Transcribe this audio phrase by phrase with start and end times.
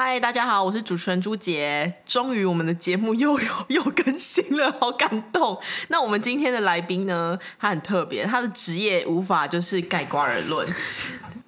[0.00, 1.92] 嗨，大家好，我是主持人朱杰。
[2.06, 5.58] 终于，我们的节目又有又更新了，好感动。
[5.88, 7.36] 那我们今天的来宾呢？
[7.58, 10.64] 他很特别，他的职业无法就是盖瓜而论。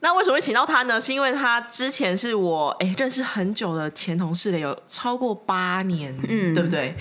[0.00, 1.00] 那为什么会请到他呢？
[1.00, 6.92] 是因为他之前是我哎认识很久的前同事了，有超过八年，嗯，对不对？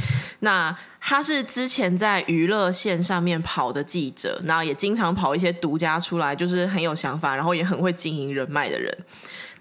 [0.42, 8.96] 那他是之前在娱乐线上面跑的记者，然后也经常跑一些独家出来，就是很有想法，然后也很会经营人脉的人。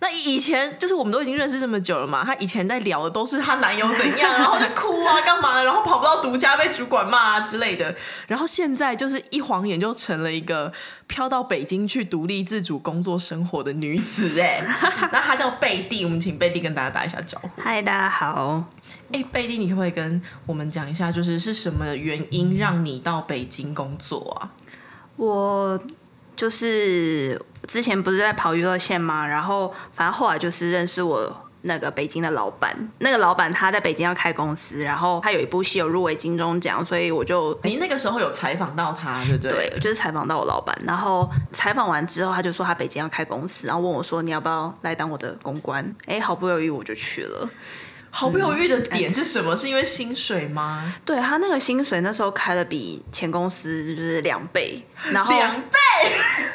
[0.00, 7.94] 那以前就是我们都已经认识这么久了嘛，她以前在聊的都是她男友怎样，然后就哭啊干嘛的，然后跑不到独家被主管骂啊之类的，
[8.28, 10.72] 然后现在就是一晃眼就成了一个
[11.08, 14.62] 飘到北京去独立自主工作生活的女子哎，
[15.12, 17.48] 那她叫贝蒂，我们请贝蒂跟大家打一下招呼。
[17.60, 18.64] 嗨，大家好。
[19.12, 24.50] 哎，贝蒂，你可不可以跟我们讲一下，就是是什么原因让你到北京工作啊？
[25.16, 25.80] 我。
[26.36, 27.36] 就是
[27.68, 29.24] 之前不是在跑娱乐线吗？
[29.24, 39.68] 然后反正后来就是认识我那个北京的老板，那个老板他在北京要开公司，然后他有一部戏有入围金钟奖，所以我就你那个时候有采访到他，对不对？
[39.70, 45.94] 对，就是采访到我老板，然后采访完之后他就说他北京要开公司，然后问我说你要不要来当我的公关？
[46.06, 47.48] 哎，毫不犹豫我就去了。
[48.10, 49.56] 毫不犹豫的点是什么？
[49.56, 50.94] 是因为薪水吗？
[51.04, 55.78] 对，他那个薪水那时候开的比前公司就是两倍，然后两倍。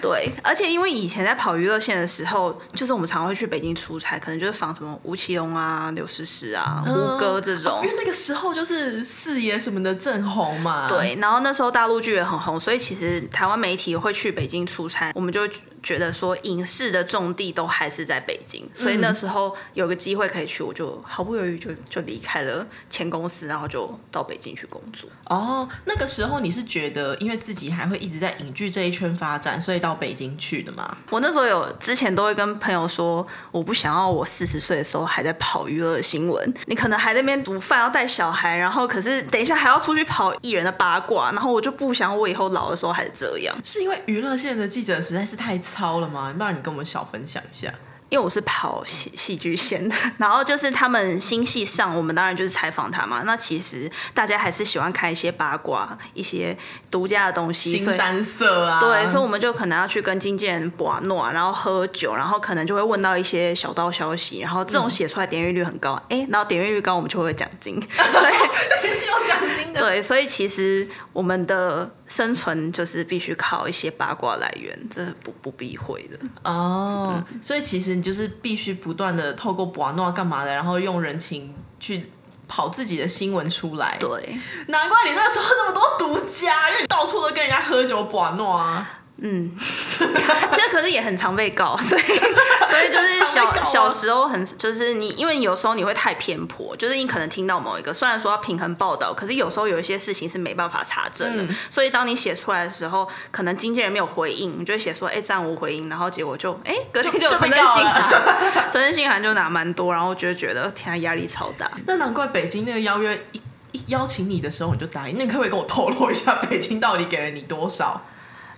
[0.02, 7.82] 对，而且因为以前在跑娱乐线的时候，就是我们常会去北京出差，可能就是访什么吴奇隆啊、刘诗诗啊、胡歌这种。
[7.84, 10.88] 因为那个时候就是四爷什么的正红嘛。
[10.90, 15.48] 对，然后那时候大陆剧也很红，所以其实台湾媒体会去北京出差，我们就。
[15.84, 25.10] 觉得说影视的重地都还是在北京，所以那时候有个机会可以去，我就毫不犹豫就就离开了前公司，然后就到北京去工作。
[25.26, 30.98] 哦，那个时候你是觉得因为自己还会一直在影剧这一圈发展，所以到北京去的吗？
[31.10, 43.56] 我那时候有之前都会跟朋友说，我不想要我四十岁的时候还在跑娱乐新闻，你可能还在那边煮饭要带小孩，然后可是等一下还要出去跑艺人的八卦，然后我就不想我以后老的时候还是这样。
[43.64, 45.58] 是因为娱乐线的记者实在是太。
[45.64, 46.34] 糙了吗？
[46.38, 47.74] 不然你跟我们小分享一下。
[48.10, 53.24] 因为我是跑戏戏剧线的， 然后就是他们新戏上，我们当然就是采访他嘛。
[53.26, 56.56] 那其实大家还是喜欢看一些八卦、一些
[56.92, 58.80] 独家的东西，新山色啊。
[58.80, 67.80] 对，所以我们就可能要去跟经纪人玩诺，然后喝酒，然后可能就会问到一些小道消息，然后这种写出来点阅率很高，哎、嗯，然后点阅率高，我们就会有奖金。
[67.82, 69.80] 对，其实有奖金的。
[69.80, 76.20] 对，所以其实我们的生存就是必须靠一些八卦来源，这不不避讳的。
[76.44, 78.04] 哦，嗯、所以其实你。
[78.04, 82.12] 就是必须不断的透过博诺干嘛的，然后用人情去
[82.50, 83.96] 跑自己的新闻出来。
[83.98, 84.38] 对，
[84.68, 89.00] 难怪你那时候那么多独家，因为你到处都跟人家喝酒博诺啊。
[89.26, 89.50] 嗯，
[89.98, 111.72] 这可是也很常被告，所以所以就是小、啊、小时候很就是你，因为有时候你会太偏颇，就是你可能听到某一个，虽然说要平衡报道，可是有时候有一些事情是没办法查证的，嗯、所以当你写出来的时候，可能经纪人没有回应，你就会写说哎暂无回应，然后结果就哎隔天就有存证信函，存证信函就拿蛮多，然后就觉得天啊压力超大。
[111.86, 113.42] 那难怪北京那个邀约一
[113.72, 118.02] 一邀请你的时候你就答应，那你可不可以跟我透露一下北京到底给了你多少？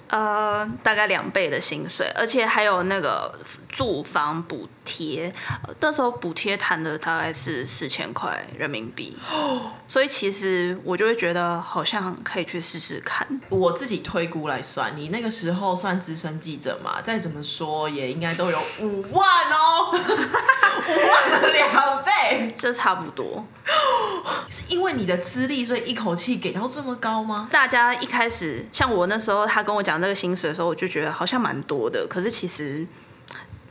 [0.08, 3.34] 呃，大概两倍的薪水，而且还有那个
[3.70, 5.34] 住房补贴，
[5.82, 9.18] 那时候补贴谈的大概是四千块人民币，
[9.88, 13.28] 所以其实我就会觉得好像可以去试试看。
[13.50, 23.46] 我自己推估来算，你那个时候算资深记者嘛，再怎么说也应该都有 五万哦，五万的两倍， 这差不多。
[24.50, 27.48] 是因为你的资历，所以一口气给到这么高吗？
[27.52, 32.06] 大家一开始像我那时候，他跟我讲这个薪水的时候，我就觉得好像蛮多的。
[32.08, 32.86] 可是其实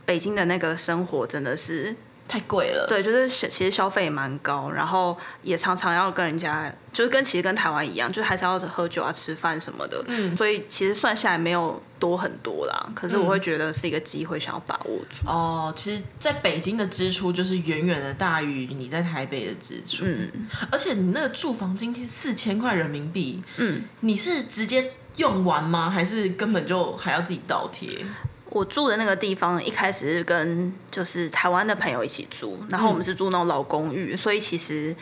[0.05, 1.95] 北京的那个生活真的是。
[2.27, 12.91] 太贵了，对，就是其实消费也蛮高，然后也常常要跟人家，就是跟其实跟台湾一样，就是还是要喝酒啊、吃饭什么的，嗯，所以其实算下来没有多很多啦。
[12.95, 15.23] 可是我会觉得是一个机会，想要把握住。
[15.27, 20.31] 嗯、哦，其实在北京的支出就是远远的大于你在台北的支出，嗯，
[20.71, 25.91] 而且你那个住房津贴四千块人民币，嗯，你是直接用完吗？
[25.91, 28.03] 还是根本就还要自己倒贴？
[28.55, 34.95] 我住的那个地方一开始是跟就是台湾的朋友一起住，然后我们是住那种老公寓，嗯、所以其实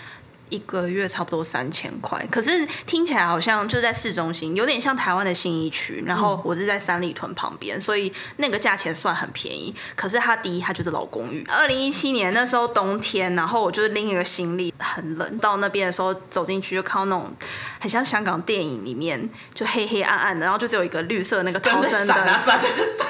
[0.54, 6.04] 一个月差不多三千块，可是听起来好像就在市中心，有点像台湾的信义区。
[6.06, 9.74] 然后我是在三里屯旁边，所以那个价钱算很便宜。
[9.96, 11.44] 可是它第一，它就是老公寓。
[11.50, 15.38] 二零一七年那时候冬天，然后我就是拎一个行李，很冷。
[15.40, 17.34] 到那边的时候走进去就看到那种
[17.80, 22.16] 很像香港电影里面，就黑黑暗暗的，然后就只有一个绿色那个 逃生灯。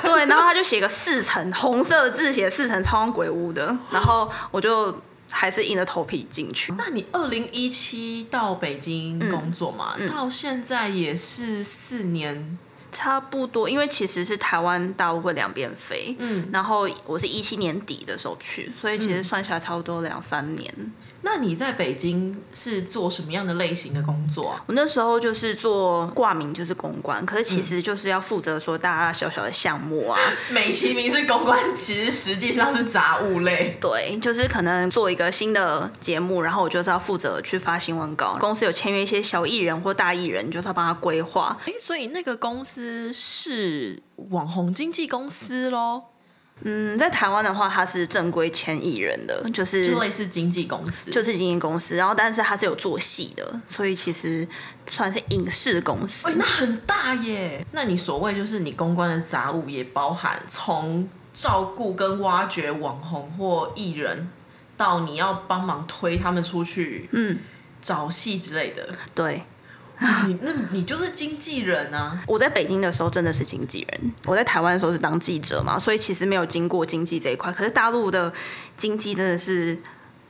[0.04, 3.76] 对，然后他就写个四层红色的字写四层，超像鬼屋的。
[3.92, 4.96] 然后我就。
[5.34, 6.72] 还是硬着头皮进去。
[6.78, 9.96] 那你二零一七到北京工作嘛？
[9.98, 12.58] 嗯嗯、到现在也是四年，
[12.94, 13.70] 差不多。
[13.70, 20.74] 因为其实是台湾大陆会两边飞，嗯，然后我是一七年底的时候去，所以其实算下来差不多两三年。
[21.26, 24.64] 那你在北京是做什么样的类型的工作啊？
[24.68, 30.20] 我那时候就是做挂名，就是公关，可是其实就是要负责说大大小小的项目啊。
[30.52, 33.78] 美其名是公关，其实实际上是杂物类。
[33.80, 38.36] 对，就是可能做一个新的节目，然后我就是要负责去发新闻稿。
[38.38, 41.58] 公司有签约一些小艺人或大艺人，就是要帮他规划。
[41.66, 42.83] 哎，所以那个公司
[43.14, 44.02] 是
[44.32, 46.04] 网红经纪公司喽？
[46.66, 51.96] 嗯，在台湾的话，它是正规签艺人的，就是就类似经纪公司，就是经纪公司。
[51.96, 54.48] 然后，但是它是有做戏的，所以其实
[54.88, 56.30] 算是影视公司。
[56.30, 57.66] 哎，那很大耶！
[57.72, 64.30] 那你所谓就是你公关的杂物，也包含从照顾跟挖掘网红或艺人，
[64.78, 67.40] 到你要帮忙推他们出去，嗯，
[67.82, 68.96] 找戏之类的。
[69.14, 69.44] 对。
[70.28, 72.22] 你那，你就是经纪人啊！
[72.28, 77.52] 我在北京的时候真的是经纪人，我在台湾的时候是当记者嘛，所以其实没有经过经济这一块。
[77.52, 78.32] 可是大陆的
[78.78, 79.78] 经济真的是。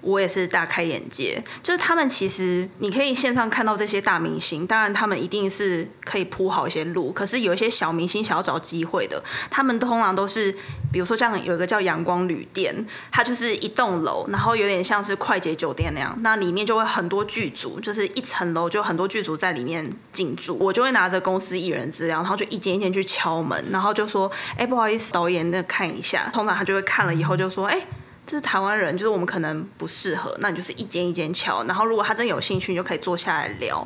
[0.03, 10.51] 我也是大开眼界，就是他们其实你可以线上看到这些大明星，当然他们一定是可以铺好一些路，可是有一些小明星想要找机会的，他们通常都是，
[10.91, 12.75] 比如说像有一个叫阳光旅店，
[13.11, 27.81] 它就是一栋楼，然后有点像是快捷酒店那样，那里面就会很多剧组，就是一层楼就很多剧组在里面进驻，我就会拿着公司艺人资料，然后就一间一间去敲门，然后就说，哎、不好意思，导演，那看一下，通常他就会看了以后就说，哎、
[28.37, 33.85] 是台湾人，就是我们可能不适合，那你就是一间一间敲，然后如果他真有兴趣，你就可以坐下来聊。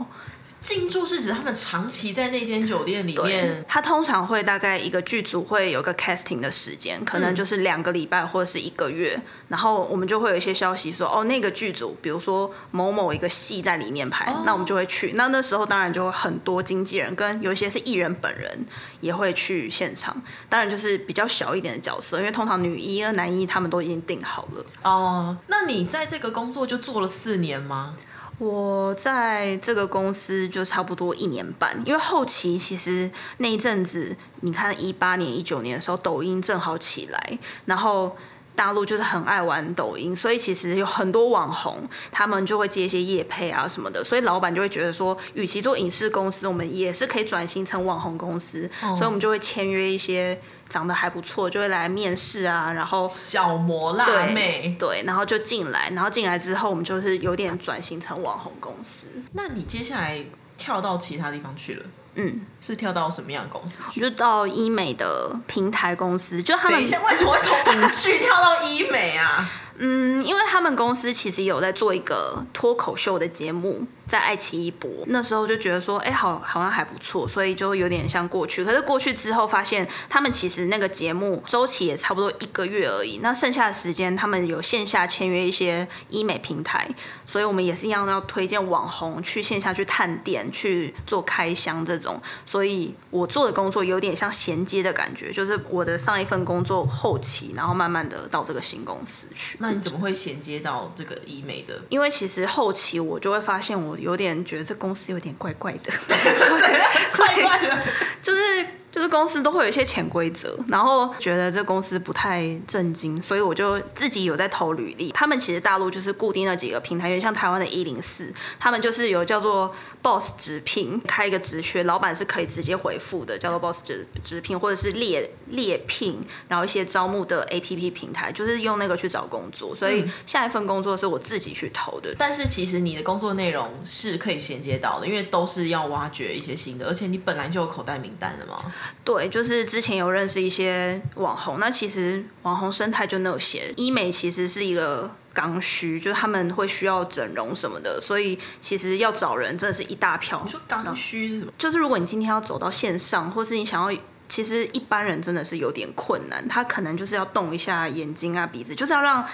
[0.60, 15.14] 进驻是指他们长期在那间酒店里面，他通常会大概一个剧组会有个 casting 的时间，可能就是两个礼拜或者是一个月，嗯、然后我们就会有一些消息说，哦，那个剧组，比如说某某一个戏在里面拍，哦、那我们就会去。
[15.14, 18.66] 那那时候当然就会很多经纪人跟有一些是艺人本人
[19.00, 20.20] 也会去现场，
[20.50, 24.66] 当然就是比较小一点的角色，因为通常女一、男一他们都已经定好了。
[24.82, 27.96] 哦，那你在这个工作就做了四年吗？
[28.40, 38.16] 我在这个公司就差不多一年半，因为后期其实那一阵子，你看一八年、一九年的时候，抖音正好起来，然后
[38.56, 50.40] 大陆就是很爱玩抖音，所以其实有很多网红，他们就会接一些业配啊什么的，所以老板就会觉得说，与其做影视公司，我们也是可以转型成网红公司，所以我们就会签约一些。
[50.70, 59.08] 长得还不错，就会来面试啊，然后小模辣妹，对，然后就进来，然后进来之后，我们就是有点转型成网红公司。
[59.34, 60.24] 那你接下来
[60.58, 61.86] 跳到其他地方去了？
[62.20, 63.80] 嗯，是跳到什么样的公司？
[63.94, 69.48] 就到医美的平台公司，就他们等一下为什么会从影剧跳到医美啊？
[69.78, 73.88] 嗯，因为他们公司其实有在做一个脱口秀的节目。
[74.08, 78.64] 在爱奇艺播，那时候就觉得说，哎、好，好像还不错，所以就有点像过去。
[78.64, 83.20] 可是过去之后发现，他们其实那个节目周期也差不多一个月而已。
[83.22, 86.88] 那剩下的时间，他们有线下签约一些医美平台，
[87.26, 92.18] 所以我们也是一样要推荐网红去线下去探店，去做开箱这种。
[92.46, 99.58] 所以我做的工作有点像衔接的感觉，就是我的上一份工作后期，然后慢慢的到这个新公司去。
[99.68, 101.80] 那你怎么会衔接到这个医美的？
[101.90, 103.98] 因为其实后期我就会发现我。
[103.98, 105.92] 有点觉得这公司有点怪怪的，
[107.18, 107.84] 怪怪的，
[108.22, 108.66] 就是。
[108.98, 115.12] 就是公司都会有一些潜规则，然后觉得这公司不太正经，所以我就自己有在投履历。
[115.12, 129.76] 他们其实大陆就是固定的几个平台，有点像台湾的一零四，他们就是有叫做 Boss 直聘，开一个职缺，老板是可以直接回复的，叫做 Boss 直直聘，或者是猎猎聘，然后一些招募的 APP 平台，就是用那个去找工作。
[129.76, 132.16] 所以下一份工作是我自己去投的。
[132.18, 138.58] 但是其实你的工作内容是可以衔接到的，因为都是要挖掘一些新的，而且你本来就有口袋名单的嘛。
[139.04, 143.74] 对，就是之前有认识一些网红，那其实网红生态就那些。
[143.76, 150.42] 医美其实是一个刚需，就是他们会需要整容什么的，所以其实要找人真的是一大票。
[150.44, 151.52] 你说刚需是什么？
[151.58, 159.26] 就是如果你今天要走到线上，或是你想要，其实一般人真的是有点困难，他可能就是要动一下眼睛啊、鼻子，就是要让。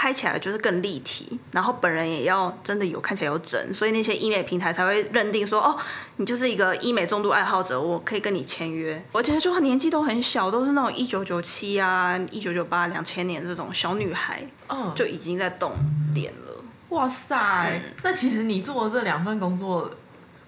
[0.00, 5.76] 拍起来就是更立体，然后本人也要真的有看起来有整，所以那些医美平台才会认定说，哦，
[6.16, 9.04] 你就是一个医美重度爱好者，我可以跟你签约。
[9.12, 15.70] 我觉得就年纪都很小，都是那种一九九七啊、一九九八、两千年这种小女孩，嗯，就已经在动
[16.14, 16.64] 脸了。
[16.88, 17.36] 哇塞，
[17.74, 19.90] 嗯，那其实你做的这两份工作。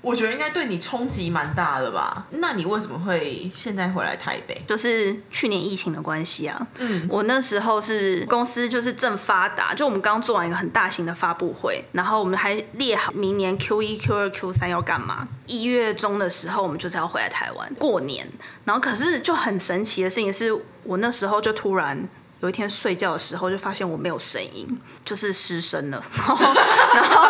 [0.03, 2.27] 我觉得应该对你冲击蛮大的吧？
[2.31, 4.61] 那你为什么会现在回来台北？
[4.67, 6.67] 就是去年疫情的关系啊。
[6.79, 15.27] 嗯，我那时候是公司就是正发达，就我们刚做完一个很大型的发布会，然后我们还列好明年 Q 一、Q 二、Q 三要干嘛。
[15.47, 18.29] 一月中的时候，我们就是要回来台湾过年。
[18.65, 22.09] 然后可是就很神奇的事情是，我那时候就突然。
[22.43, 24.69] 有一天睡觉的时候，就发现我没有声音，
[25.05, 26.03] 就是失声了。
[26.13, 26.53] 然后，
[26.93, 27.23] 然后，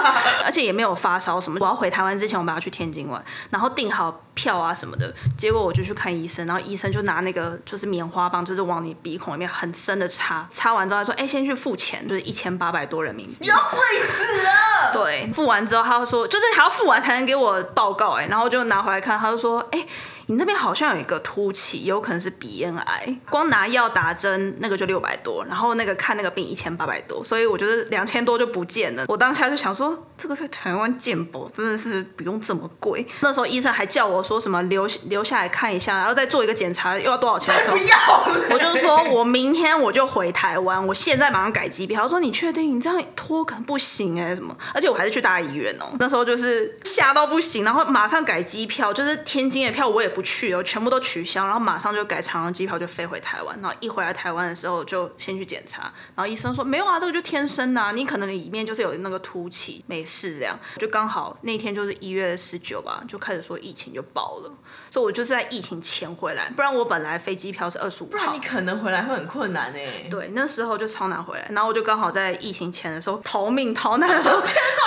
[0.43, 1.59] 而且也没有发烧什么。
[1.61, 5.15] 我要回台湾之前，我们要去天津玩，然后订好票啊什么的。
[5.37, 10.49] 结果我就去看医生，然后医生就拿那个就是棉花棒，就是往你鼻孔里面很深的插。
[10.51, 13.79] 插完之后他说：“哎，先去付钱，就是一千八百多人民币。”你要贵
[14.09, 14.93] 死了。
[14.95, 19.87] 对，付完之后他就说，就是还要付完才能给我报告哎，然后就拿回来看，他就说：“哎。”
[20.33, 23.15] 你那边好像有一个凸起，有可能是鼻咽癌。
[23.29, 29.05] 光拿药打针那个就六百多，然后那个看那个病一千八百多，所以我觉得两千多就不见了。
[29.09, 33.07] 我当下就想说，这个在台湾健保真的是不用这么贵。
[33.21, 37.77] 那时候医生还叫我说什么留留下来看一下，然后再做一个检查，又要多少钱的时候？
[37.77, 38.55] 不要！
[38.55, 42.05] 我就说我明天我就回台湾，我现在马上改机票。
[42.05, 42.75] 他说你确定？
[42.75, 44.57] 你这样拖可能不行哎、欸，什么？
[44.73, 45.97] 而且我还是去大医院哦、喔。
[45.99, 53.59] 那时候就是吓到不行，然后马上改机票，就是天津的票我也不去哦，全部都取消，然后马上就改长荣机票就飞回台湾。
[53.61, 55.83] 然后一回来台湾的时候，就先去检查，
[56.15, 60.59] 然后医生说没有啊，这个就天生的啊，你可能里面就是有那个凸起，没事这样。
[60.79, 64.53] 就刚好那天就是一月十九吧，就开始说疫情就爆了，
[64.91, 70.07] 所以我就是在疫情前回来，不然我本来飞机票是二十五号，不然你可能回来会很困难哎。
[70.11, 74.43] 对，那时候就超难回来，然后我就刚好在疫情前的时候逃命逃难的时候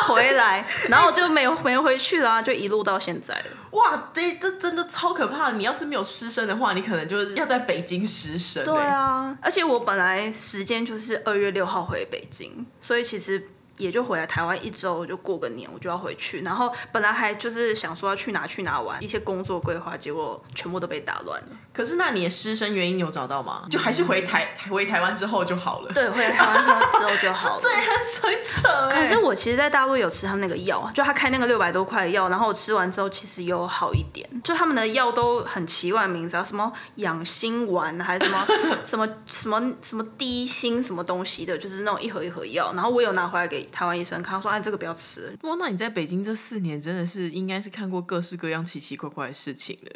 [0.07, 3.45] 回来，然后我就没有没回去啦，就一路到现在了。
[3.71, 5.51] 哇，这这真的超可怕！
[5.51, 8.63] 你要是没有失声的话，你可能就是要在北京失声。
[8.63, 13.47] 对啊，而且我本来时间就是二月六号回北京，所以其实。
[13.77, 16.41] 也就回来台湾一周，就过个年，我就要回去。
[16.41, 21.49] 然后本来还就是想说要去哪去哪玩，一些工作规划，结果全部都被打乱了。
[21.73, 23.65] 可是那你的失声原因有找到吗？
[23.69, 25.91] 就还是回台回台湾之后就好了。
[25.93, 26.63] 对，回台湾
[26.93, 27.61] 之后就好了。
[27.63, 28.89] 这很扯。
[28.91, 34.29] 可是我其实，在大陆有吃他那个药，就他开那个六百多块的药，然后我吃完之后其实有好一点。
[34.41, 38.47] 就他们的药都很奇怪的名字啊，什么养心丸，还是什么
[38.85, 42.71] 什么什么什么低心什么东西的，就是那种一盒一盒药。
[42.73, 43.64] 然后我有拿回来给。
[43.71, 49.91] 台湾医生看说：“哎，这个不要吃。”哇，那你在北京这四年真的是应该是看过各式各样奇奇怪怪的事情的。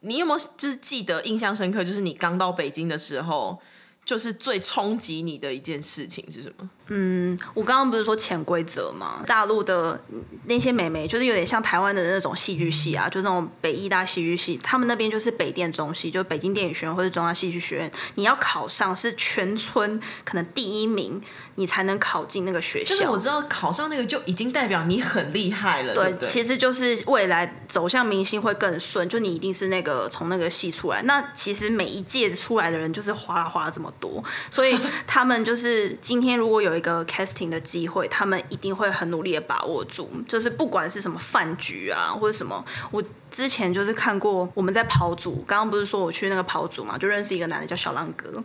[0.00, 1.84] 你有没有就是记得印象深刻？
[1.84, 3.60] 就是你刚到北京的时候，
[4.04, 6.70] 就是最冲击你的一件事情是什么？
[6.88, 9.22] 嗯，我刚刚不是说潜规则吗？
[9.26, 9.98] 大陆的
[10.44, 21.18] 那些美眉就是有点像台湾的那种戏剧系啊，就是那种北艺大戏剧系，他们那边就是北电中戏，就是北京电影学院或者中央戏剧学院，你要考上是全村可能第一名，
[21.54, 22.94] 你才能考进那个学校。
[22.94, 31.00] 就是我知道考上那个就已经代表你很厉害了，对，对对，其实就是未来走向明星会更顺，就你一定是那个从那个系出来。
[31.04, 36.73] 那其实每一届出来的人就是哗啦哗啦这么多，所以他们就是今天如果有。
[36.74, 43.02] 有一个 casting 的机会，他们一定会很努力的把握住，就是不管是什么饭局啊，或者什么，我。
[43.34, 48.40] 之前就是看过我们在跑组，刚刚不是说我去那个跑组嘛，就认识一个男的叫小浪哥，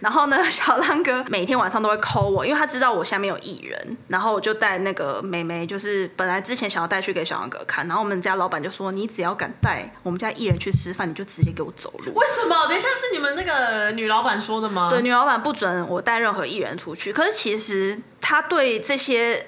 [0.00, 12.12] 然后呢， 小浪哥每天晚上都会 call 我，因为他知道我下面有艺人，然后我就带那个美眉，就是本来之前想要带去给小浪哥看，然后我们家老板就说，你只要敢带我们家艺人去吃饭，你就直接给我走路。
[12.12, 12.66] 为什么？
[12.68, 14.90] 等一下是你们那个女老板说的吗？
[14.90, 19.46] 对，女老板不准我带任何艺人出去，可是其实他对这些。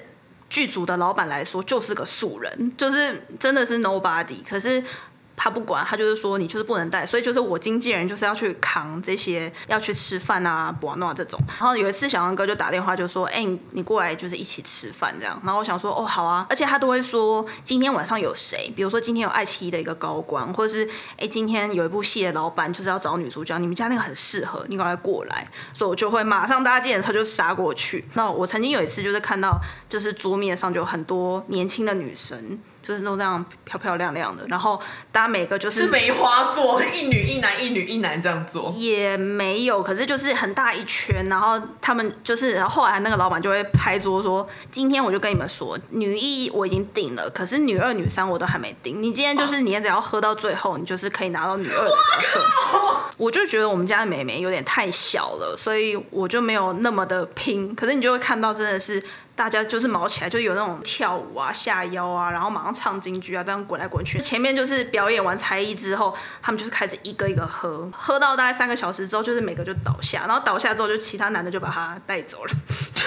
[0.49, 4.43] 剧组的老板来说就是个素人，就是真的是 nobody。
[4.47, 4.83] 可是。
[5.39, 11.39] 他不管，他就是说你就是不能带，所以就是我经纪人就是要去扛这些，要去吃饭啊、玩闹这种。
[11.47, 25.47] 然后有一次小杨哥就打电话就说：“哎、你过来就是一起吃饭这样。”然后我想说：“哦，好啊。”而且他都会说今天晚上有谁，比如说今天有爱奇艺的一个高官，或者是哎、今天有一部戏的老板就是要找女主角，你们家那个很适合，你赶快过来。
[25.71, 28.03] 所以我就会马上搭计程车就杀过去。
[28.15, 32.59] 那我曾经有一次就是看到就是桌面上就有很多年轻的女生。
[32.87, 34.79] 就是都这样漂漂亮亮的，然后
[35.11, 52.39] 大家每个就是是梅花座，一女一男，一女一男这样做也没有，可是就是很大一圈，然后他们就是，然后后来那个老板就会拍桌说，今天我就跟你们说，女一我已经定了，可是女二、女三我都还没定，你今天就是你只要喝到最后，你就是可以拿到女二的角色。
[53.17, 59.03] 我就觉得我们家的妹妹有点太小了，所以我就没有那么的拼，可是你就会看到真的是。
[59.37, 64.19] 大家就是毛起来，就有那种跳舞啊、下腰啊，然后马上唱京剧啊，这样滚来滚去。
[64.19, 72.51] 前面就是表演完才艺之后，他们就是开始一个一个喝，喝到大概三个小时之后，就是每个就倒下，然后倒下之后，就其他男的就把他带走了。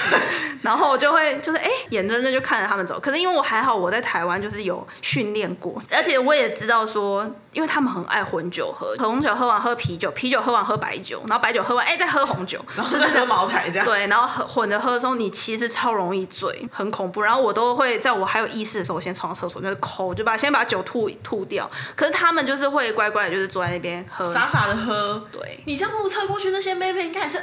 [0.63, 3.01] 然后我就会就是哎、欸，眼睁睁就看着他们走。
[3.01, 13.85] 可是因为我还好，我在台湾就是有训练过，而且我也知道说，因为他们很爱混酒喝，红酒喝完喝啤酒，啤酒喝完喝白酒，然后白酒喝完哎、欸、再喝红酒，然后再喝茅台这样。
[13.85, 16.20] 对，然后混着喝的时候，你其实超容易。
[16.27, 21.71] 嘴很恐怖，然后我都会在我还有意识的时候，我先冲到厕所，就是抠，就把先把酒吐吐掉。
[21.95, 25.23] 可是他们就是会乖乖的，就是坐在那边喝，傻傻的喝。
[25.33, 27.39] 对，你这样目测过去，那些妹妹应该也是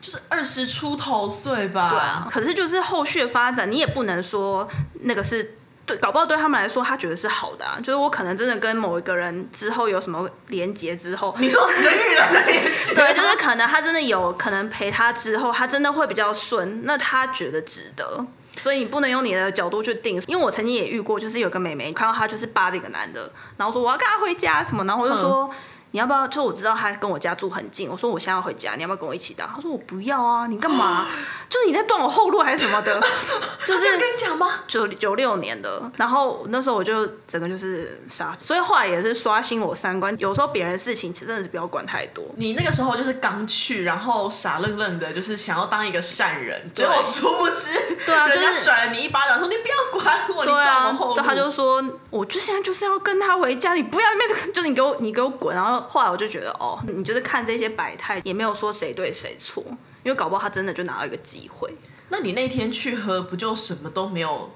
[0.00, 1.90] 就是二十出头岁吧？
[1.90, 2.28] 对啊。
[2.30, 4.68] 可是就是后续的发展，你也不能说
[5.02, 5.58] 那个是
[5.90, 7.78] 对，搞不好对他们来说，他觉得是好的啊。
[7.78, 18.24] 就是我可能真的跟某一个人之后有什么连接之后，你说人与人的连接， 对，就是可能他真的有可能陪他之后，他真的会比较顺，那他觉得值得。
[18.56, 25.50] 所以你不能用你的角度去定，因为我曾经也遇过，就是有个妹妹看到她就是扒着一个男的，然后说我要跟他回家什么，然后我就说。
[25.52, 25.56] 嗯
[25.92, 26.26] 你要不要？
[26.28, 29.46] 就我知道他跟我家住很近，我说我现在要回家，你要不要跟我一起打？
[29.54, 31.06] 他说我不要啊，你干嘛？
[31.48, 33.00] 就是你在断我后路还是什么的？
[33.66, 34.60] 就是跟你讲吗？
[34.68, 40.14] 九九六年的，然后那时候我就整个就是傻，所以后来也是刷新我三观。
[40.18, 42.24] 有时候别人的事情其实真的是不要管太多。
[42.36, 47.70] 你那个时候就是刚去，然后傻愣愣的，就是想要当一个善人，结果殊不知，
[48.06, 55.79] 对啊，就是甩了你一巴掌，说你不要管我，对啊，就他就说，我就现在就是要跟他回家，你不要那边，就你给我你给我滚，然后。
[55.88, 59.62] 后来我就觉得，哦，你就是看这些百态，也没有说谁对谁错，
[60.02, 61.74] 因为搞不好他真的就拿到一个机会。
[62.08, 64.50] 那你那天去喝，不就什么都没有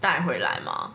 [0.00, 0.92] 带回来吗？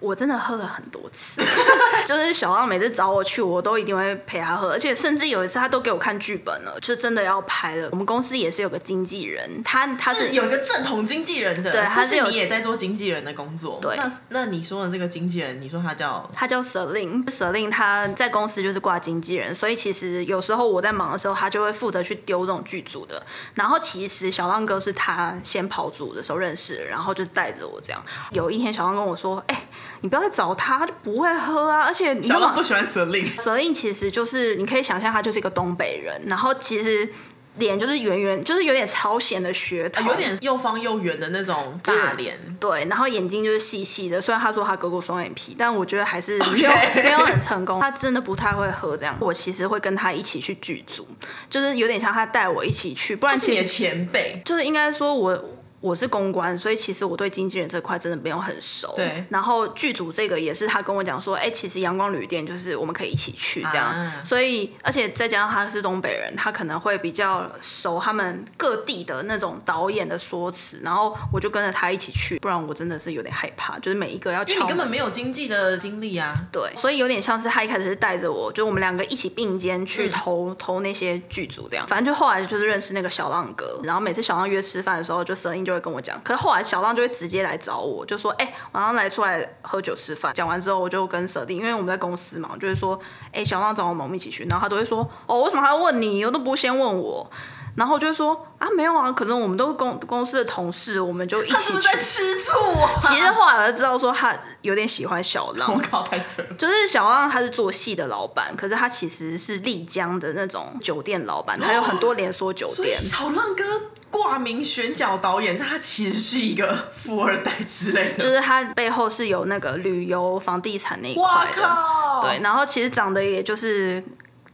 [0.00, 1.42] 我真的喝了很多次，
[2.06, 7.88] 就是小浪每次找我去，我都一定会陪他喝，而且甚至有一次他都给我看剧本了，就真的要拍了。
[7.92, 13.78] 我们公司也是有个经纪人，他他是，是有一个正统经纪人的，对，他是你也在做经纪人的工作。
[13.82, 23.22] 对，那那你说的这个经纪人，你说他叫他叫 Selin，Selin 他在公司就是挂经纪人，所以其实有时候我在忙的时候，他就会负责去丢这种剧组的。
[23.54, 28.02] 然后其实小浪哥是他先跑组的时候认识，然后就是带着我这样。
[28.30, 29.62] 有一天小浪跟我说，哎、欸。
[30.00, 31.82] 你不要再找他，他就不会喝啊！
[31.82, 37.08] 而且你小浪不喜欢蛇令，蛇令其实就是你可以想象他就是一个东北人，然后其实
[37.56, 42.38] 脸就是圆圆，就是有点朝鲜的血头，有点又方又圆的那种大脸。
[42.60, 44.20] 对，然后眼睛就是细细的。
[44.20, 46.70] 虽然他说他割过双眼皮，但我觉得还是 没有、
[47.02, 47.80] 没有很成功。
[47.80, 49.16] 他真的不太会喝这样。
[49.18, 51.04] 我其实会跟他一起去剧组，
[51.50, 55.44] 就是有点像他带我一起去，不然其实前辈就是应该说我。
[55.80, 58.92] 我是公关，所以其实我对经纪人这块真的没有很熟。
[58.96, 59.24] 对。
[59.30, 63.86] 然后剧组这个也是他跟我讲说，哎、欸，其实阳光旅店就是我们可以一起去这样。
[63.86, 70.80] 啊、所以，而且再加上他是东北人，他可能会比较熟他们各地的那种导演的说辞。
[70.82, 74.54] 然后我就跟着他一起去，不然我真的是有点害怕，就是每一个要敲。
[74.54, 76.36] 因为你根本没有经济的经历啊。
[76.50, 76.72] 对。
[76.74, 81.86] 所以有点像是他一开始是带着我，就我们两个一起并肩去投、嗯、投那些剧组这样。
[81.86, 86.18] 反正就后来就是认识那个小浪哥，然后每次小浪约吃饭的时候，就声音就会跟我讲。
[86.24, 96.24] 可是后来小浪就会直接来找我，就说：“哎、欸，晚上来出来喝酒吃饭。”讲完之后，我就跟舍弟，因为我们在公司嘛，就是说：“哎、欸，小浪找我们，我们一起去。”然后他都会说：“哦，为什么还要问你？
[96.24, 97.30] 我都不先问我。”
[97.76, 102.90] 然后就说啊，没有啊，可能我们都是公公司的同事，我们就一起是不是在吃醋啊？
[103.00, 105.72] 其实后来我才知道说他有点喜欢小浪。
[105.72, 106.48] 我靠，太扯了！
[106.58, 112.92] 就是小浪他是做戏的老板，可是他其实是丽江的那种酒店老板，他有很多连锁酒店。
[112.92, 113.62] 小浪哥
[114.10, 118.22] 挂名选角导演，他其实是一个富二代之类的。
[118.22, 121.62] 就是他背后是有那个旅游房地产那一块的。
[121.62, 122.22] 哇靠！
[122.22, 124.02] 对，然后其实长得也就是。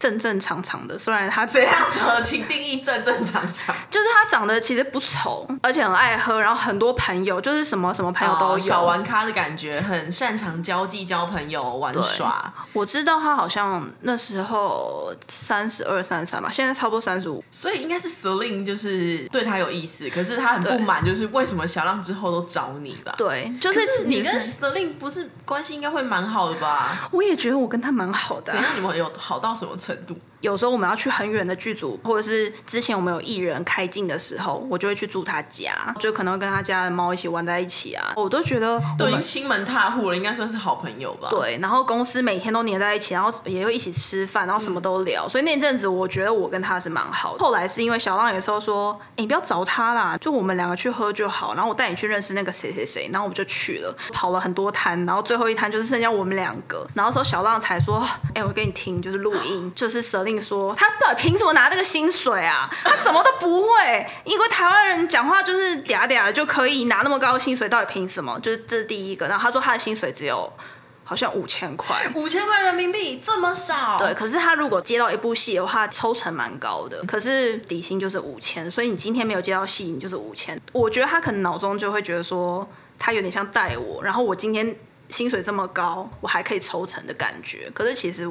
[0.04, 3.74] 正正常常的，虽然他这样子，请定义正正常常。
[3.90, 12.52] 就是他长得其实不丑，而且很爱喝，然后很多朋友，就是什么什么朋友都有，哦、小玩咖的感觉，很擅长交际、交朋友、玩耍。
[12.74, 23.14] 我知道他好像那时候三十二、三十三吧，现在差不多三十五，所以应该是 Celine 就是对他有意思，可是他很不满，就是为什么小浪之后都找你吧？
[23.16, 27.08] 对，就是，是你跟 Celine 不是关系应该会蛮好的吧？
[27.10, 28.70] 我也觉得我跟他蛮好的、啊，怎样？
[28.76, 29.93] 你们有好到什么程度？
[29.94, 30.33] 程度。
[30.44, 38.12] 有时候我们要去很远的剧组，或者是之前我们有艺人开镜的时候，我就会去住他家，就可能会跟他家的猫一起玩在一起啊。
[38.14, 41.28] 我都觉得都已经亲门踏户了，应该算是好朋友吧。
[41.30, 45.24] 对，然后公司每天都黏在一起，然后也会一起吃饭，然后什么都聊。
[45.24, 47.42] 嗯、所以那阵子我觉得我跟他是蛮好的。
[47.42, 56.86] 后来是因为小浪有时候说：“哎、欸，你不要找他啦，就我们两个去喝就好。”然后我带你去认识那个谁谁谁，然后我们就去了，跑了很多摊，然后最后一摊就是剩下我们两个。
[56.92, 62.70] 然后说小浪才说：“哎、欸，我给你听，就是录音，就是舍令说他到底凭什么拿这个薪水啊？
[62.84, 68.38] 他什么都不会， 因为台湾人讲话就是嗲嗲的就可以拿那么高的薪水，到底凭什么？
[68.40, 69.26] 就是这是第一个。
[69.26, 70.52] 然后他说他的薪水只有
[71.04, 73.96] 好像五千块，五千块人民币这么少？
[73.98, 77.04] 对，可是他如果接到一部戏的话，抽成蛮高的。
[77.04, 80.58] 可是底薪就是五千，所以你今天没有接到戏，你就是五千。
[80.72, 82.66] 我觉得他可能脑中就会觉得说，
[82.98, 84.74] 他有点像带我，然后我今天
[85.10, 87.70] 薪水这么高，我还可以抽成的感觉。
[87.74, 88.28] 可是其实。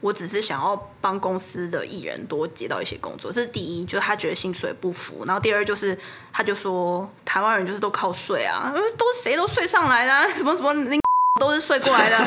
[0.00, 5.24] 我只是想要帮公司的艺人多接到一些工作，这是第一，就是他觉得薪水不符。
[5.26, 5.98] 然后第二就是，
[6.32, 10.72] 他就说台湾人就是都靠税啊，都谁都税上来的，什么什么
[11.40, 12.18] 都是税过来的，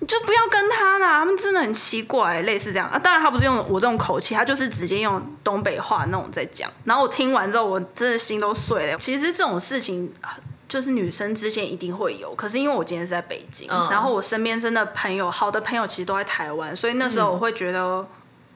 [0.00, 2.98] 你 就不要跟他啦，他们真的很奇怪，类似这样啊。
[2.98, 6.70] 当然他不是用我这种口气，他就是直接用东北话那种在讲。
[6.84, 8.98] 然后我听完之后，我真的心都碎了。
[8.98, 10.12] 其实这种事情。
[10.68, 18.06] 就是女生之间一定会有，可是因为我今天是在北京，嗯、然后我身边真的朋友，好的朋友其实都在台湾，所以那时候我会觉得，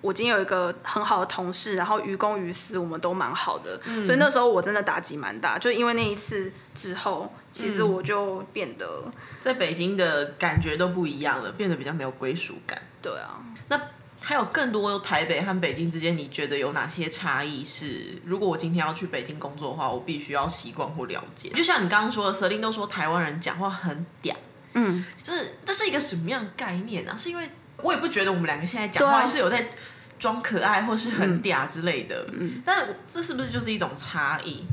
[0.03, 12.81] 我今天有一个很好的同事，然后于公于私我们都蛮好的，嗯、所以那时候我真的打击蛮大，就因为那一次之后，其实我就变得、嗯、在北京的感觉都不一样了，变得比较没有归属感。
[13.01, 13.81] 对啊，那。
[14.23, 17.65] 还有更多台北和北京之间，你觉得有哪些差异？
[17.65, 21.51] 是如果我今天要去北京工作的话，我必须要习惯或了解。
[21.51, 24.35] 就像你刚刚说的，瑟琳都说台湾人讲话很嗲，
[24.75, 27.19] 嗯，就是这是一个什么样的概念呢、啊？
[27.19, 29.71] 是因为我也不觉得我们两个现在讲话是有在
[30.19, 34.65] 装可爱或是很嗲之类的，嗯，嗯，但这是不是就是一种差异？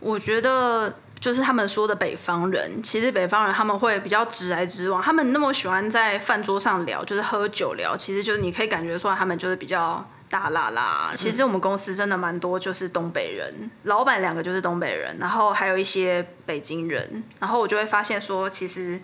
[0.00, 0.98] 我觉得。
[1.20, 11.12] 就是他们说的北方人，其实北方人他们会比较直来直往，他们那么喜欢在饭桌上聊，就是喝酒聊，其实就是你可以感觉出来，他们就是比较大啦啦。
[11.14, 18.98] 其实我们公司真的蛮多，就是东北人，老板两个就是东北人，然后还有一些北京人，然后我就会发现说，其实。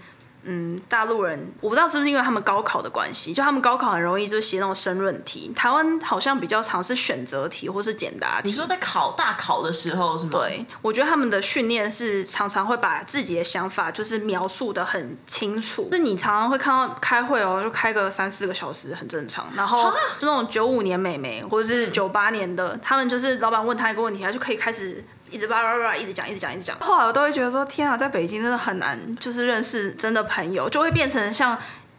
[0.46, 5.52] 嗯，大陆人我不知道是不是因为他们高考的关系，就他们高考很容易就写那种申论题。
[5.54, 8.48] 台湾好像比较常是选择题或是简答题。
[8.48, 10.30] 你说在考大考的时候是吗？
[10.32, 15.88] 对，我觉得他们的训练是常常会把自己的想法就是描述的很清楚。
[15.90, 19.46] 那你常常会看到开会哦，就开个三四个小时很正常。
[19.54, 25.04] 然后就那种九五年美眉或者是九八年的，嗯、他们就是老板问他一个问题，他就可以开始。
[25.30, 26.78] 一直叭叭叭，一直讲，一直讲，一直讲。
[26.80, 31.58] 后来我都会觉得说，天啊，在北京真的很难，就是认识真的朋友，就会变成像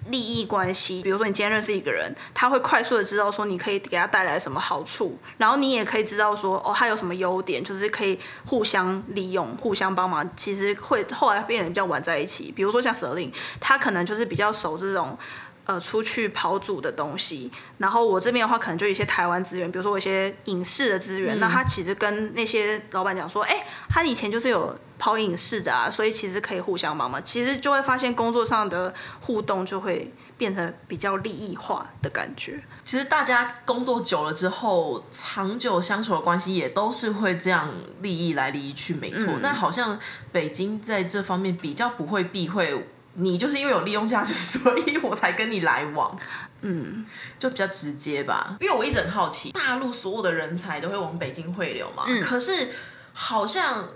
[0.10, 1.02] 利益关系。
[1.02, 10.28] 比如说，你今天认识一个人，他会快速的知道说，你可以给他带来什么好处，然后你也可以知道说，哦，他有什么优点，就是可以互相利用、互相帮忙。
[10.36, 12.52] 其实会后来变得比较玩在一起。
[12.56, 15.18] 比如说像舍令，他可能就是比较熟这种。
[15.68, 32.64] 呃，出去跑组的东西，然后我这边的话，可能就有一些台湾资源，比如说我一些影视的资源，嗯、那他其实跟那些老板讲说，哎，他以前就是有跑影视的啊，所以其实可以互相帮忙，其实就会发现工作上的互动就会变成比较利益化的感觉。
[32.86, 37.68] 其实大家工作久了之后，长久相处的关系也都是会这样
[38.02, 39.26] 利益来利益去，没错。
[39.34, 40.00] 嗯、但好像
[40.32, 42.88] 北京在这方面比较不会避讳。
[43.20, 46.16] 你就是因为有利用价值，所以我才跟你来往，
[46.62, 47.06] 嗯，
[47.40, 48.56] 就比较直接吧。
[48.60, 52.70] 因为我一直很好奇，大陆所有的人才都会往北京汇流嘛，嗯，可是
[53.14, 53.90] 好像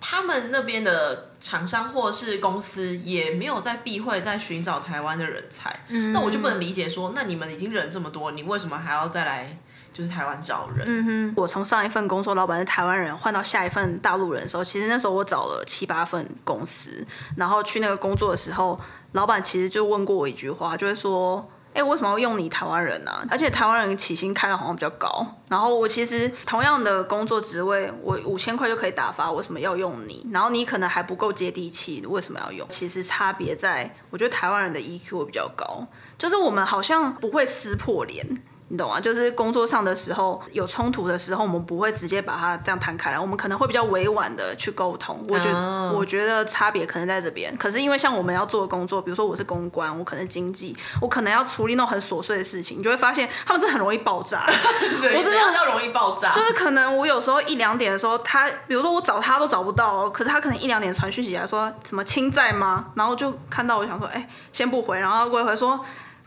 [0.00, 9.58] 他们那边的厂商或是公司也没有在避讳在寻找台湾的人才，嗯，那我就不能理解说，那你们已经人这么多，你为什么还要再来？
[9.92, 10.86] 就是台湾找人。
[10.88, 18.78] 嗯哼，我从上一份工作老板是台湾人，换到下一份大陆人的时候，其实那时候我找了七八份公司，然后去那个工作的时候，
[19.12, 23.24] 老板其实就问过我一句话，就会说：“哎、欸，为什么要用你台湾人呢、啊？
[23.30, 25.26] 而且台湾人起薪开的好像比较高。
[25.48, 30.26] 然后我其实同样的工作职位，我五千块就可以打发，为什么要用你？
[30.32, 32.66] 然后你可能还不够接地气，为什么要用？
[32.68, 35.86] 其实差别在，我觉得台湾人的 EQ 会比较高，
[36.18, 38.26] 就是我们好像不会撕破脸。”
[38.72, 38.98] 你懂吗？
[38.98, 45.22] 就是工作上的时候有冲突的时候，我们不会直接把它这样摊开来，我们可能会比较委婉的去沟通。
[45.28, 45.98] 我觉得，oh.
[45.98, 47.54] 我觉得差别可能在这边。
[47.58, 54.46] 可是因为像我们要做的工作，比如说我是公关，我可能经济，我可能要处理那种很琐碎的事情，你就会发现他们真的很容易爆炸。
[54.48, 62.86] 以我真的要容易爆炸，就是可能我有时候一两点的时候，他比如说我找他都找不到，可是他可能一两点传讯息来说什么亲在吗？
[62.94, 65.78] 然后就看到我想说，哎、欸，先不回，然后过一会说。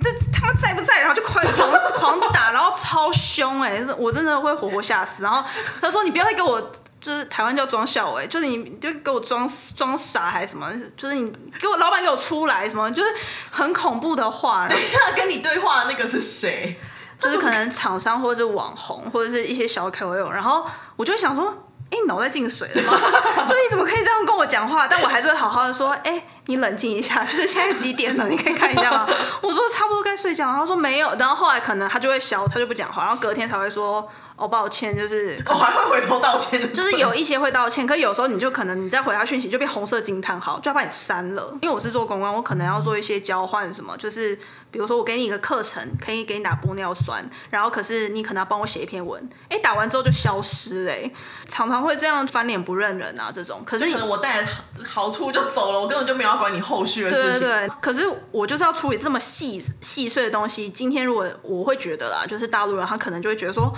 [0.03, 0.99] 这他妈在不在？
[0.99, 5.23] 然后就狂狂狂打，然后超凶哎、欸，我真的会活活吓死。
[5.23, 5.43] 然后
[5.81, 6.61] 他说：“你不要再给我，
[6.99, 10.71] 就是台湾叫装笑哎、欸，就是你就给我装装傻还是什么？
[10.97, 12.91] 就是你给我老板给我出来什么？
[12.91, 13.09] 就是
[13.49, 16.77] 很恐怖的话。”等一下，跟你对话的那个是谁？
[17.19, 20.29] 就是可能厂商或者是网红或者是一些小 KOL。
[20.29, 21.61] 然后我就想说。
[21.91, 22.97] 哎，脑袋进水了吗？
[23.47, 24.87] 就你怎么可以这样跟我讲话？
[24.87, 28.27] 但我还是会好好的说，哎，你冷静一下， 就是现在几点了？
[28.27, 29.07] 你可以看一下吗？
[29.41, 34.07] 我说差不多该睡觉，然后说没有，然后后来可能他就会消，他就不讲话，然后隔天才会说。
[34.37, 41.57] 哦，抱歉，就是我、哦、还会回头道歉的，就是有一些会道歉，可有时候你就可能你再回他讯息就变红色惊叹号，就要把你删了。
[41.61, 44.35] 因为我是做公关，我可能要做一些交换什么，就是
[44.69, 51.09] 比如说我给你一个课程，可以给你打玻尿酸，然后可是你可能要帮我写一篇文，哎，打完之后就消失哎，
[51.47, 53.63] 常常会这样翻脸不认人啊这种。
[53.65, 54.47] 可是可能我带了
[54.83, 57.39] 好处就走了，我根本就没有要管你后续的事情。
[57.39, 60.67] 对对对，可是我就是要处理这么细细碎的东西。
[60.69, 63.73] 今天如果我会觉得啦，就是大陆人他可能就会觉得说。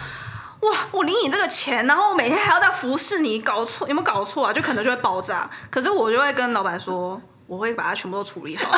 [0.62, 0.72] 哇！
[0.92, 4.52] 我领你这个钱，然后我每天还要在服侍你，搞错有没有搞错啊？
[4.52, 5.50] 就可能就会爆炸。
[5.70, 8.70] 可是我就会跟老板说，我会把它全部都处理好。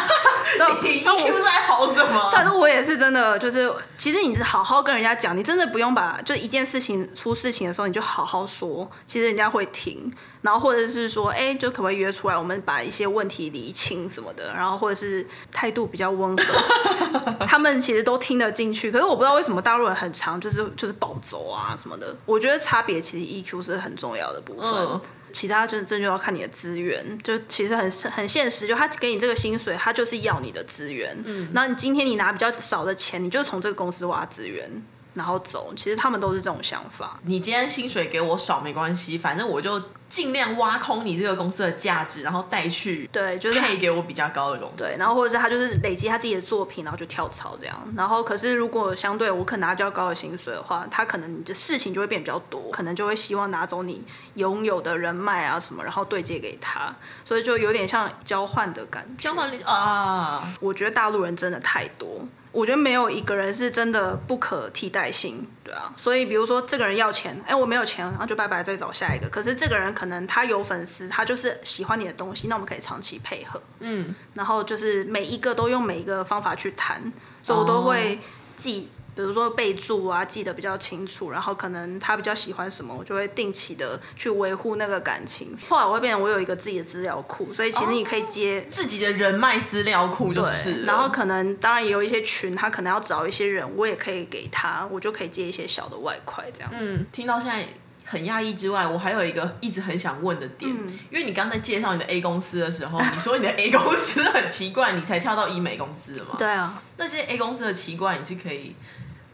[0.82, 2.29] 你 EQ 在好什么？
[2.34, 10.12] 但是我也是真的，就是其实你是好好跟人家讲，你真的不用把就一件事情出事情的时候，你就好好说，其实人家会听。
[10.41, 14.53] 然后或者是说，哎，就可不可以约出来，我们把一些问题厘清什么的。
[14.53, 18.89] 然后或者是态度比较温和， 他们其实都听得进去。
[18.89, 22.15] 可是我不知道为什么大陆人很长就是就是暴走啊什么的。
[22.25, 27.17] 我觉得差别其实 EQ 是很重要的部分，嗯、其他就真就要看你的资源。
[27.23, 31.17] 就其实很很现实，就他给你这个薪水，他就是要你的资源。
[31.25, 34.69] 嗯，那你今天你拿比较少的钱，你就从这个公司挖资源。
[35.15, 37.19] 然后走，其实他们都是这种想法。
[37.23, 44.83] 你今天薪水给我少没关系，反正我就尽量挖空你这个公司的价值，然后带去对，就是配给我比较高的公司。
[44.83, 47.93] 对，然后或者是他就是累积他自己的作品，然后就跳槽这样。
[47.95, 56.93] 然后可是如果相对我可能拿比较高的薪水的话，他可能你的事情就会变比较多，可能就会希望拿走你拥有的人脉啊什么，然后对接给他，
[57.23, 59.29] 所以就有点像交换的感觉。
[59.29, 62.25] 交换啊，我觉得大陆人真的太多。
[62.51, 69.29] 我觉得没有一个人是真的不可替代性，对啊，所以比如说这个人要钱，哎，我没有钱，然后就拜拜，再找下一个。
[69.29, 77.12] 可是这个人可能他有粉丝，他就是喜欢你的东西，那我们可以长期配合，嗯，然后就是每一个都用每一个方法去谈，
[77.43, 78.19] 所以我都会
[78.55, 78.88] 记。
[78.93, 85.53] 哦比如说备注啊，记得比较清楚，然后可能他比较喜欢什么，我就会定期的去维护那个感情。
[85.67, 90.83] 后来我会变成我有一个自己的资料库，所以其实你可以接、哦、自己的人脉资料库，就是。
[90.85, 96.69] 然后可能当然也有一些群，他可能要找一些人，我也可以给他，我就可以接一些小的外快这样。
[96.79, 97.67] 嗯，听到现在。
[98.09, 106.35] 很讶异之外，我还有一个一直很想问的点，嗯、因为你刚才介绍你的 A 公司的时候，你说你的 A 公司很奇怪，你才跳到医美公司的嘛？
[106.39, 108.75] 对啊，那些 A 公司的奇怪，你是可以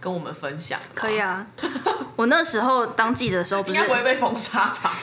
[0.01, 0.77] 跟我们分享？
[0.93, 1.47] 可以啊，
[2.17, 4.93] 我那时候当记者的时候不是， 应该不会被封杀吧？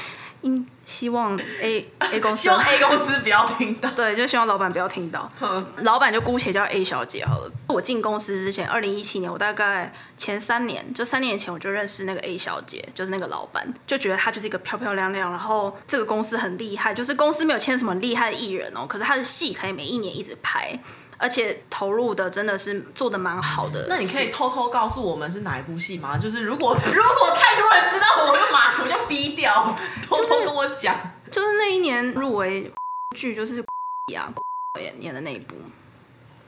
[0.42, 3.90] 应希望 A A 公司，希望 A 公司不要听到。
[3.92, 5.31] 对，就希望老板不要听到。
[5.78, 7.50] 老板就姑且叫 A 小姐好了。
[7.68, 20.78] 我进公司之前，二零一七年，我大概前三年，就三年前我就认识那个 A 小姐，就是那个老板，就觉得她就是一个漂漂亮亮，然后这个公司很厉害，就是公司没有签什么厉害的艺人哦，可是她的戏可以每一年一直拍。
[21.22, 23.87] 而且投入的真的是做的蛮好的。
[23.88, 26.18] 那你可以偷偷告诉我们是哪一部戏吗？
[26.18, 29.72] 就是如果 如果太多人知道，我就马上就逼掉。
[30.08, 30.98] 偷偷跟我讲，
[31.30, 32.72] 就是，就是那一年入围
[33.16, 33.64] 剧就是
[34.12, 34.28] 呀
[34.80, 35.54] 演 演的那一部，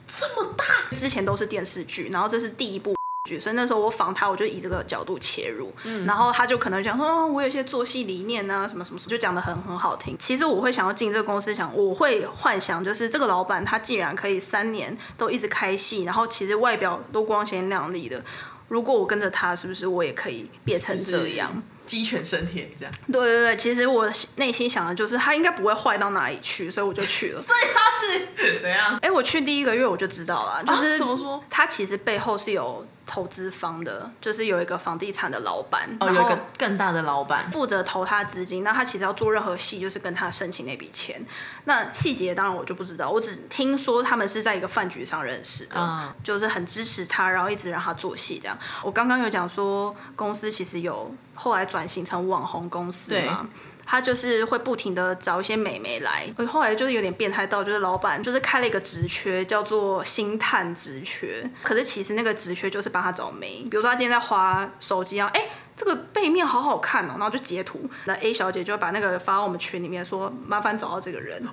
[0.07, 0.65] 这么大。
[0.95, 2.94] 之前都是电视剧，然后这是第一部。
[3.39, 10.15] 所以那时候我访他，我就以这个角度切入，嗯、然后他就可能讲说，哦，我有一些做戏理念啊，什么什么，就讲的很很好听。
[10.19, 18.23] 其实我会想要进这个公司，想我会幻想，就是这个老板他既然可以三年都一直开戏，然后其实外表都光鲜亮丽的，
[18.67, 21.63] 如果我跟着他，是不是我也可以变成这样？
[21.85, 22.93] 鸡犬升天这样？
[23.11, 27.39] 对对对，其实我内心想的就是他应该不会坏到哪里去，所以我就去了。
[27.41, 28.97] 所以他是 怎样？
[29.03, 31.43] 哎，我去第一个月我就知道了，就是、啊、怎么说？
[31.49, 32.85] 他其实背后是有。
[33.05, 38.63] 投资方的，就是有一个房地产的老板，哦，有一个更大的老板负责投他资金。
[38.63, 41.23] 那他其实要做任何戏，就是跟他申请那笔钱。
[41.65, 48.57] 那细节当然我就不知道，我只听说他们是在一个饭局上认识的，嗯，就是很支持他，然后一直让他做戏这样。
[48.83, 53.47] 我刚刚有讲说，公司其实有后来转型成网红公司嘛。
[53.85, 61.49] 他就是会不停的找一些美眉来，后来就是有点变态到，就是老板就是开了一个职缺，叫做星探职缺。
[61.63, 71.45] 可是其实那个职缺就是帮他找美，比如说他今天在花手机啊，哎，这个背面好好看哦，然后就截图，那 A 小姐就把那个发到我们群里面说，麻烦找到这个人，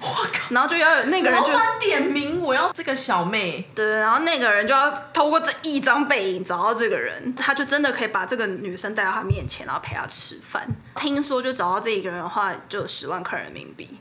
[0.50, 10.66] 然后就要有那个人就点名我要这个小妹，对，然后那个人就要透过这一张背影找到这个人，他就真的可以把这个女生带到他面前，然后陪她吃饭。
[10.96, 13.98] 听说就找到这一个人的话，就有十万块人民币。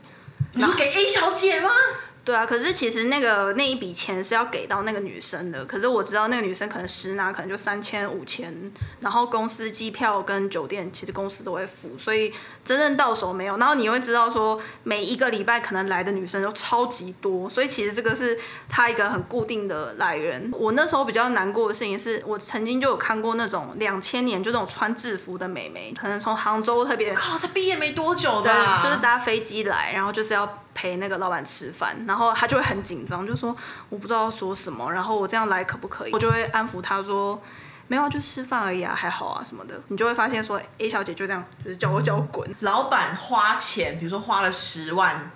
[0.52, 1.70] 你说给 A 小姐吗？
[2.24, 12.32] 对啊，可是其实那个那一笔钱是要给到那个女生的，可是我知道那个女生可能实拿可能就三千五千，然后公司机票跟酒店其实公司都会付，所以
[12.64, 13.56] 真正到手没有。
[13.56, 20.48] 然后你会知道说每一个礼拜可能来的女生都超级多，所以其实这个是他一个很固定的来源。
[20.52, 28.54] 我那时候比较难过的事情是我曾经就有看过那种两千年就那种穿制服的美眉，可能从杭州特别，靠，才毕业没多久的，
[28.84, 30.60] 就是搭飞机来，然后就是要。
[30.74, 33.54] 陪那个老板吃饭，然后他就会很紧张，就说
[33.88, 36.12] 我不知道说什么，然后我这样来可不可以？
[36.12, 37.40] 我就会安抚他说，
[37.88, 39.80] 没有，就吃饭而已啊，还好啊什么的。
[39.88, 42.48] 你就会发现说， A 小姐就这样，就是叫我叫我滚。
[42.60, 45.30] 老板花钱，比如说花了十万，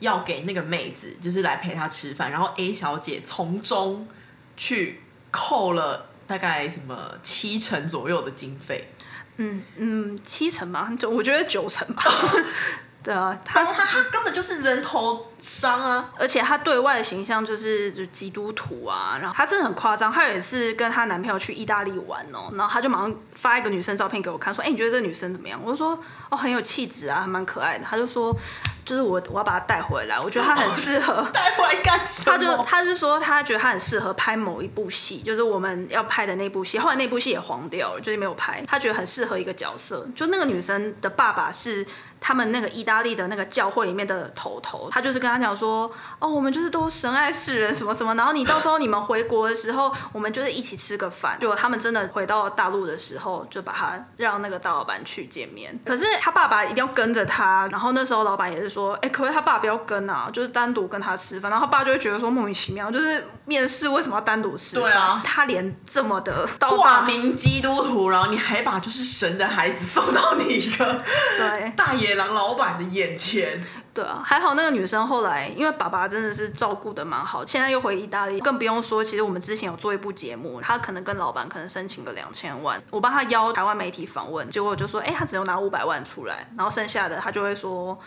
[0.00, 4.08] 要给那个妹子，就是来陪她吃饭，然后 A 小姐从中
[4.56, 8.92] 去扣了大概什么七成左右的经费。
[9.36, 12.02] 嗯嗯，七成吧，就我觉得九成吧。
[13.02, 20.12] 对啊，他他他根本就是人头商啊，而且他对外的形象就是就基督徒啊，然后他真的很夸张。
[20.12, 25.98] 他有一次跟她男朋友去意大利玩哦，然后他就马上发一个女生照片给我看，说：“哎，你觉得这个女生怎么样？”我就说
[26.30, 28.36] ：“哦，很有气质啊，还蛮可爱的。”他就说。
[28.82, 30.18] 就是我，我要把她带回来。
[30.18, 32.36] 我觉得她很适合 带回来干什么？
[32.36, 36.76] 他就他是说，他觉得她很适合拍某一部戏，就是我们要拍的那部戏。
[36.76, 38.64] 后来那部戏也黄掉了，就是没有拍。
[38.66, 41.86] 他觉得很适合一个角色，就那个女生的爸爸是
[42.20, 44.88] 他们那个意大利的那个教会里面的头头。
[44.90, 48.12] 他就是跟他讲说，哦，我们就是都神爱世人什么什么。
[48.16, 51.38] 然后你到时候你们回国的时候，我们就是一起吃个饭。
[51.38, 55.78] 就他们真的回到大陆的时候，就把他让那个大老板去见面。
[55.84, 57.68] 可是他爸爸一定要跟着他。
[57.70, 58.80] 然后那时候老板也是说。
[58.80, 60.30] 说，哎，可不可以他爸不要跟啊？
[60.32, 64.76] 就是单独跟他吃饭，然后他爸就会觉得说莫名其妙，就是面试为什么要单独吃？
[64.76, 71.02] 对啊，他连这么的挂名基督徒，然后你还把就是神的孩子 送到你一个
[71.36, 73.60] 对大狼老板的眼前。
[73.92, 87.98] 对啊，还好那个女生后来因为爸爸真的是照顾的蛮好，现在又回意大利，更不用说，其实我们之前有做一部节目，他可能跟老板可能申请个两千万，我帮他邀台湾媒体访问，结果就说，哎，他只有拿五百万出来，然后剩下的他就会说。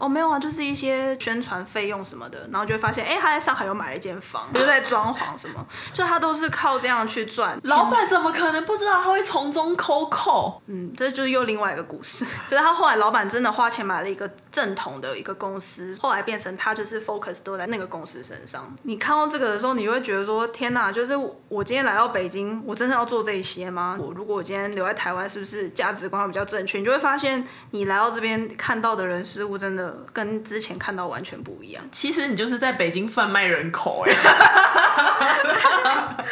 [0.00, 7.60] 哦，没有啊，就是一些宣传费用什么的，然后就会发现，哎，他在上海又买了一间房，就在装潢什么，就他都是靠这样去赚。
[7.64, 10.62] 老板怎么可能不知道他会从中抠扣？
[10.68, 18.74] 嗯，这就是又另外一个故事， 就是他后来老板真的花钱买了一个正统的一个公司，后来变成他就是 focus 都在那个公司身上。
[18.84, 21.14] 你看到这个的时候，你就会觉得说，天哪，就是
[21.48, 23.98] 我今天来到北京，我真的要做这一些吗？
[24.00, 26.78] 我如果我今天留在台湾，是不是价值观会比较正确？
[26.78, 29.89] 你就会发现，你来到这边看到的人事物真的。
[30.12, 31.82] 跟之前看到完全不一样。
[31.90, 34.14] 其实你就是在北京贩卖人口哎。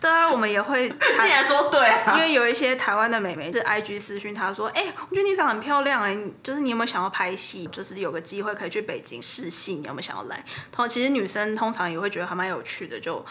[0.00, 0.90] 对啊，我们也会。
[1.18, 2.12] 竟然说对啊！
[2.14, 7.66] 因为有一些台湾的美眉是 IG 私讯他说：“哎、欸，我觉得你长得很漂亮哎，就是你有没有想要拍戏？
[7.68, 13.24] 就是有个机会可以去北京试戏，你有没有想要来？”同其实女生通常也会觉得还蛮有趣的，就。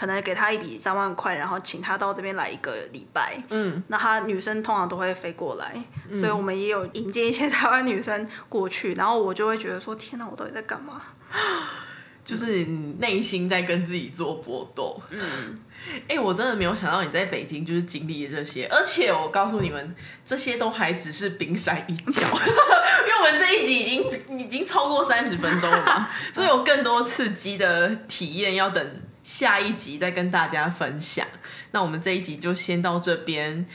[0.00, 3.36] 可能给他一笔三万块，然后请他到这边来一个礼拜。
[3.50, 5.74] 嗯，那他女生通常都会飞过来，
[6.08, 8.94] 嗯、所以我们也有引荐一些台湾女生过去。
[8.94, 11.02] 然后我就会觉得说：天哪，我到底在干嘛？
[12.24, 14.98] 就是你内心在跟自己做搏斗。
[15.10, 15.60] 嗯，
[16.08, 29.02] 哎、欸，我真的没有想到你在北京就是经历了这些，而且我告诉你们，这些都还只是冰山一角， 因为我们这一集已经已经超过三十分钟了嘛， 所以有更多刺激的体验要等。
[29.22, 31.26] 下一集再跟大家分享。
[31.72, 33.66] 那我们这一集就先到这边，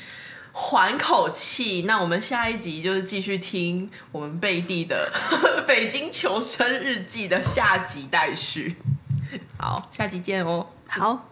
[0.51, 1.83] 缓口气。
[1.83, 5.11] 那我们下一集就是继续听我们贝蒂的
[5.65, 8.75] 《北京求生日记》的下集待续。
[9.57, 10.67] 好，下集见哦。
[10.87, 11.29] 好。